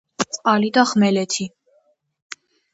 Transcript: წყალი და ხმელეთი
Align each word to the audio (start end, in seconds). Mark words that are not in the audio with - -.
წყალი 0.37 0.71
და 0.77 0.85
ხმელეთი 0.93 1.49